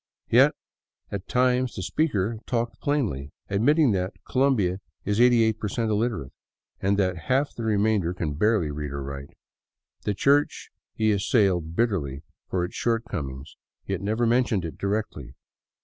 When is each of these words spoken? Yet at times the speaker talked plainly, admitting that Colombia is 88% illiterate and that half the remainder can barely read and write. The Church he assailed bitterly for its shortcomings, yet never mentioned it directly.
Yet 0.31 0.53
at 1.11 1.27
times 1.27 1.75
the 1.75 1.83
speaker 1.83 2.39
talked 2.47 2.81
plainly, 2.81 3.29
admitting 3.51 3.91
that 3.91 4.15
Colombia 4.27 4.79
is 5.05 5.19
88% 5.19 5.53
illiterate 5.91 6.33
and 6.79 6.97
that 6.97 7.25
half 7.27 7.53
the 7.53 7.61
remainder 7.65 8.11
can 8.11 8.33
barely 8.33 8.71
read 8.71 8.89
and 8.89 9.05
write. 9.05 9.29
The 10.01 10.15
Church 10.15 10.71
he 10.95 11.11
assailed 11.11 11.75
bitterly 11.75 12.23
for 12.49 12.65
its 12.65 12.73
shortcomings, 12.73 13.55
yet 13.85 14.01
never 14.01 14.25
mentioned 14.25 14.65
it 14.65 14.79
directly. 14.79 15.35